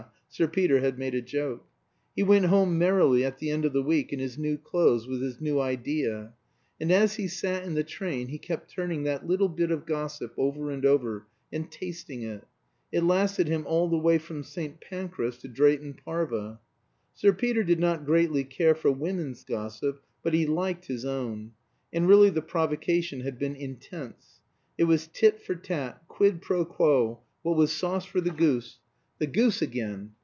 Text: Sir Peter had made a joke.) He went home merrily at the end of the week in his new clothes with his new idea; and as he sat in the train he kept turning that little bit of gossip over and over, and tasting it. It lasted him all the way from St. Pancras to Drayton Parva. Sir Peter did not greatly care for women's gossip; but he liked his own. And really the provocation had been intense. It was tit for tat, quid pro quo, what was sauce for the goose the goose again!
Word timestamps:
Sir 0.33 0.47
Peter 0.47 0.79
had 0.79 0.97
made 0.97 1.13
a 1.13 1.21
joke.) 1.21 1.67
He 2.15 2.23
went 2.23 2.45
home 2.45 2.77
merrily 2.77 3.25
at 3.25 3.39
the 3.39 3.49
end 3.51 3.65
of 3.65 3.73
the 3.73 3.83
week 3.83 4.13
in 4.13 4.19
his 4.19 4.37
new 4.37 4.57
clothes 4.57 5.05
with 5.05 5.21
his 5.21 5.41
new 5.41 5.59
idea; 5.59 6.31
and 6.79 6.89
as 6.89 7.15
he 7.15 7.27
sat 7.27 7.65
in 7.65 7.73
the 7.73 7.83
train 7.83 8.29
he 8.29 8.37
kept 8.37 8.71
turning 8.71 9.03
that 9.03 9.27
little 9.27 9.49
bit 9.49 9.71
of 9.71 9.85
gossip 9.85 10.33
over 10.37 10.71
and 10.71 10.85
over, 10.85 11.27
and 11.51 11.69
tasting 11.69 12.21
it. 12.23 12.47
It 12.93 13.03
lasted 13.03 13.49
him 13.49 13.65
all 13.67 13.89
the 13.89 13.97
way 13.97 14.17
from 14.17 14.41
St. 14.41 14.79
Pancras 14.79 15.37
to 15.39 15.49
Drayton 15.49 15.95
Parva. 15.95 16.61
Sir 17.13 17.33
Peter 17.33 17.61
did 17.65 17.81
not 17.81 18.05
greatly 18.05 18.45
care 18.45 18.73
for 18.73 18.89
women's 18.89 19.43
gossip; 19.43 20.01
but 20.23 20.33
he 20.33 20.47
liked 20.47 20.85
his 20.85 21.03
own. 21.03 21.51
And 21.91 22.07
really 22.07 22.29
the 22.29 22.41
provocation 22.41 23.19
had 23.19 23.37
been 23.37 23.57
intense. 23.57 24.39
It 24.77 24.85
was 24.85 25.07
tit 25.07 25.41
for 25.41 25.55
tat, 25.55 26.01
quid 26.07 26.41
pro 26.41 26.63
quo, 26.63 27.19
what 27.43 27.57
was 27.57 27.73
sauce 27.73 28.05
for 28.05 28.21
the 28.21 28.31
goose 28.31 28.79
the 29.19 29.27
goose 29.27 29.61
again! 29.61 30.11